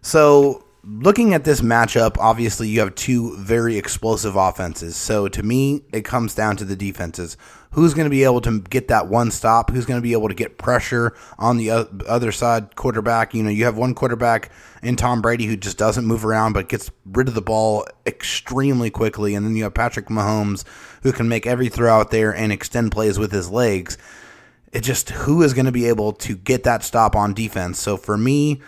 [0.00, 4.96] So looking at this matchup, obviously you have two very explosive offenses.
[4.96, 7.36] So to me, it comes down to the defenses.
[7.72, 9.70] Who's going to be able to get that one stop?
[9.70, 13.32] Who's going to be able to get pressure on the other side quarterback?
[13.32, 14.50] You know, you have one quarterback
[14.82, 18.90] in Tom Brady who just doesn't move around but gets rid of the ball extremely
[18.90, 19.34] quickly.
[19.34, 20.64] And then you have Patrick Mahomes
[21.02, 23.96] who can make every throw out there and extend plays with his legs.
[24.72, 27.78] It just who is going to be able to get that stop on defense.
[27.78, 28.60] So for me,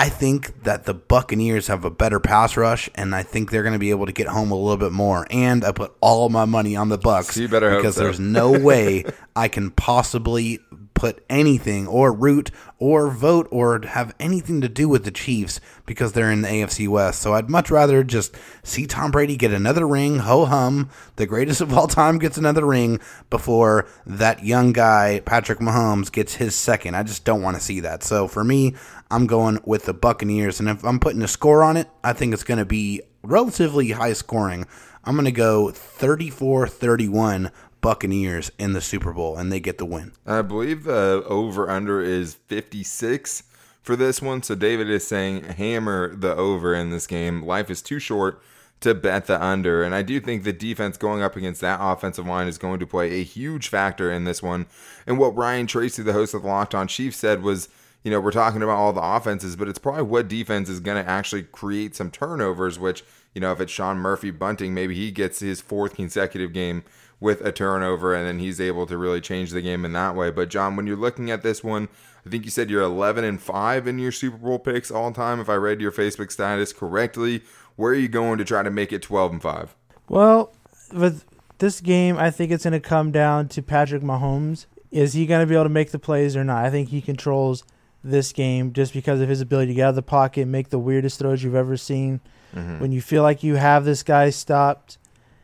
[0.00, 3.74] I think that the Buccaneers have a better pass rush, and I think they're going
[3.74, 5.26] to be able to get home a little bit more.
[5.30, 8.04] And I put all my money on the Bucks so you better because so.
[8.04, 9.04] there's no way
[9.36, 10.58] I can possibly
[11.00, 16.12] put anything or root or vote or have anything to do with the Chiefs because
[16.12, 17.22] they're in the AFC West.
[17.22, 21.60] So I'd much rather just see Tom Brady get another ring, ho hum, the greatest
[21.62, 26.94] of all time gets another ring before that young guy, Patrick Mahomes, gets his second.
[26.94, 28.02] I just don't want to see that.
[28.02, 28.74] So for me,
[29.10, 30.60] I'm going with the Buccaneers.
[30.60, 33.90] And if I'm putting a score on it, I think it's going to be relatively
[33.92, 34.66] high scoring.
[35.04, 39.86] I'm going to go 34 31 Buccaneers in the Super Bowl, and they get the
[39.86, 40.12] win.
[40.26, 43.44] I believe the over under is 56
[43.82, 44.42] for this one.
[44.42, 47.42] So David is saying hammer the over in this game.
[47.42, 48.42] Life is too short
[48.80, 49.82] to bet the under.
[49.82, 52.86] And I do think the defense going up against that offensive line is going to
[52.86, 54.66] play a huge factor in this one.
[55.06, 57.68] And what Ryan Tracy, the host of the Locked On Chiefs, said was,
[58.02, 61.02] you know, we're talking about all the offenses, but it's probably what defense is going
[61.02, 65.40] to actually create some turnovers, which, you know, if it's Sean Murphy-Bunting, maybe he gets
[65.40, 66.82] his fourth consecutive game
[67.20, 70.30] with a turnover and then he's able to really change the game in that way.
[70.30, 71.88] But John, when you're looking at this one,
[72.26, 75.40] I think you said you're 11 and 5 in your Super Bowl picks all time
[75.40, 77.42] if I read your Facebook status correctly.
[77.76, 79.76] Where are you going to try to make it 12 and 5?
[80.08, 80.52] Well,
[80.92, 81.24] with
[81.58, 84.66] this game, I think it's going to come down to Patrick Mahomes.
[84.90, 86.64] Is he going to be able to make the plays or not?
[86.64, 87.64] I think he controls
[88.02, 90.78] this game just because of his ability to get out of the pocket, make the
[90.78, 92.20] weirdest throws you've ever seen.
[92.54, 92.80] Mm-hmm.
[92.80, 94.98] When you feel like you have this guy stopped,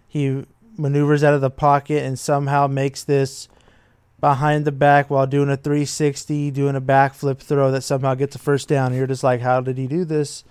[0.08, 0.44] he
[0.76, 3.48] maneuvers out of the pocket and somehow makes this
[4.20, 8.38] behind the back while doing a 360, doing a backflip throw that somehow gets a
[8.38, 8.94] first down.
[8.94, 10.44] You're just like, how did he do this?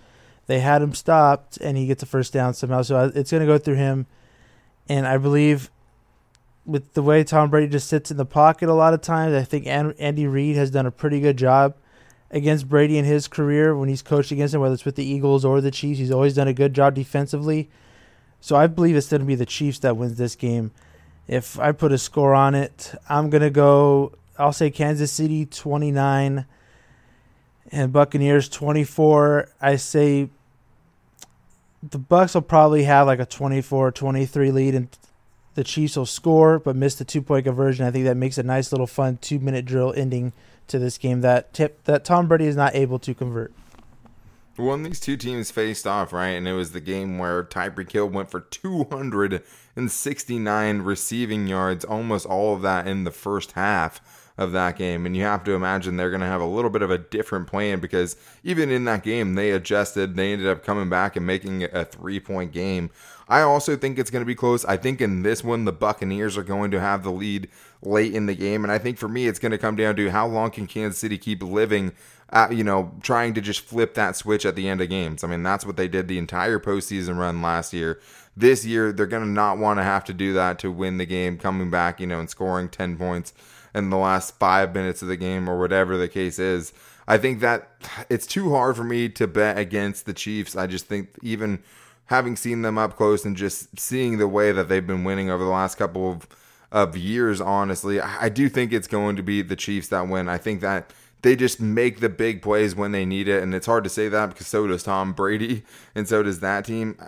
[0.48, 2.84] They had him stopped, and he gets a first down somehow.
[2.84, 4.06] So uh, it's going to go through him.
[4.88, 5.72] And I believe
[6.66, 9.44] with the way Tom Brady just sits in the pocket a lot of times, I
[9.44, 11.76] think Andy Reid has done a pretty good job
[12.30, 15.46] against Brady in his career when he's coached against him, whether it's with the Eagles
[15.46, 16.00] or the Chiefs.
[16.00, 17.70] He's always done a good job defensively.
[18.42, 20.72] So I believe it's going to be the Chiefs that wins this game.
[21.28, 25.46] If I put a score on it, I'm going to go, I'll say Kansas City
[25.46, 26.46] 29
[27.72, 29.50] and Buccaneers 24.
[29.60, 30.30] I say
[31.82, 34.88] the Bucks will probably have like a 24-23 lead and
[35.56, 37.86] the Chiefs will score but miss the two-point conversion.
[37.86, 40.34] I think that makes a nice little fun 2-minute drill ending
[40.68, 43.54] to this game that tip that Tom Brady is not able to convert.
[44.58, 48.08] When these two teams faced off, right, and it was the game where Tyreek Hill
[48.08, 54.78] went for 269 receiving yards, almost all of that in the first half of that
[54.78, 55.06] game.
[55.06, 57.48] And you have to imagine they're going to have a little bit of a different
[57.48, 60.16] plan because even in that game, they adjusted.
[60.16, 62.90] They ended up coming back and making a three point game.
[63.28, 64.66] I also think it's going to be close.
[64.66, 67.50] I think in this one, the Buccaneers are going to have the lead
[67.82, 68.64] late in the game.
[68.64, 71.00] And I think for me, it's going to come down to how long can Kansas
[71.00, 71.94] City keep living
[72.32, 75.24] uh, you know, trying to just flip that switch at the end of games.
[75.24, 78.02] I mean, that's what they did the entire postseason run last year.
[78.36, 81.06] This year, they're going to not want to have to do that to win the
[81.06, 83.34] game, coming back, you know, and scoring 10 points
[83.76, 86.74] in the last five minutes of the game or whatever the case is.
[87.08, 87.70] I think that
[88.10, 90.56] it's too hard for me to bet against the Chiefs.
[90.56, 91.62] I just think even
[92.06, 95.44] having seen them up close and just seeing the way that they've been winning over
[95.44, 96.28] the last couple of,
[96.72, 100.30] of years, honestly, I do think it's going to be the Chiefs that win.
[100.30, 103.44] I think that they just make the big plays when they need it.
[103.44, 106.66] And it's hard to say that because so does Tom Brady and so does that
[106.66, 106.98] team.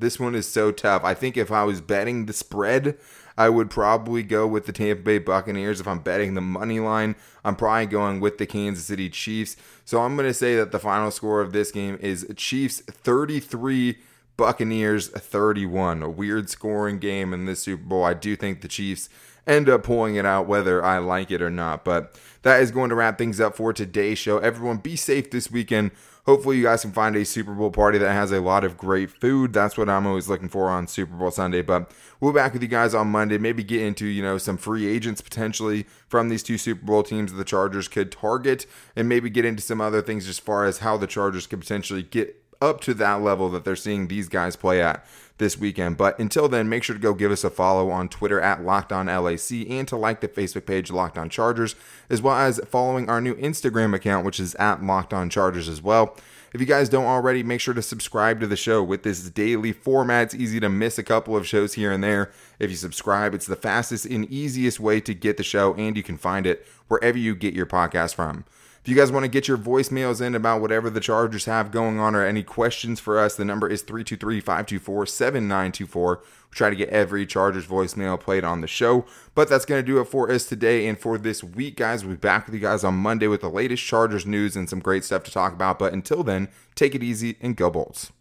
[0.00, 1.04] This one is so tough.
[1.04, 2.96] I think if I was betting the spread,
[3.40, 5.80] I would probably go with the Tampa Bay Buccaneers.
[5.80, 9.56] If I'm betting the money line, I'm probably going with the Kansas City Chiefs.
[9.86, 13.96] So I'm going to say that the final score of this game is Chiefs 33,
[14.36, 16.02] Buccaneers 31.
[16.02, 18.04] A weird scoring game in this Super Bowl.
[18.04, 19.08] I do think the Chiefs
[19.46, 21.84] end up pulling it out whether I like it or not.
[21.84, 24.38] But that is going to wrap things up for today's show.
[24.38, 25.90] Everyone, be safe this weekend.
[26.26, 29.10] Hopefully, you guys can find a Super Bowl party that has a lot of great
[29.10, 29.52] food.
[29.52, 31.62] That's what I'm always looking for on Super Bowl Sunday.
[31.62, 33.38] But we'll be back with you guys on Monday.
[33.38, 37.32] Maybe get into you know some free agents potentially from these two Super Bowl teams
[37.32, 40.78] that the Chargers could target, and maybe get into some other things as far as
[40.78, 44.56] how the Chargers could potentially get up to that level that they're seeing these guys
[44.56, 45.04] play at
[45.40, 45.96] this weekend.
[45.96, 48.92] But until then, make sure to go give us a follow on Twitter at Locked
[48.92, 51.74] On LAC and to like the Facebook page Locked On Chargers,
[52.08, 55.82] as well as following our new Instagram account, which is at Locked On Chargers as
[55.82, 56.16] well.
[56.52, 58.82] If you guys don't already, make sure to subscribe to the show.
[58.82, 62.32] With this daily format, it's easy to miss a couple of shows here and there.
[62.58, 66.02] If you subscribe, it's the fastest and easiest way to get the show, and you
[66.02, 68.44] can find it wherever you get your podcast from.
[68.82, 71.98] If you guys want to get your voicemails in about whatever the Chargers have going
[71.98, 76.20] on or any questions for us, the number is 323 524 7924.
[76.50, 79.04] We try to get every Chargers voicemail played on the show.
[79.34, 82.06] But that's going to do it for us today and for this week, guys.
[82.06, 84.80] We'll be back with you guys on Monday with the latest Chargers news and some
[84.80, 85.78] great stuff to talk about.
[85.78, 88.12] But until then, take it easy and go Bolts.